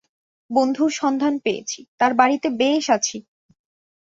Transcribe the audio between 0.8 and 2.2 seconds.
সন্ধান পেয়েছি, তাঁর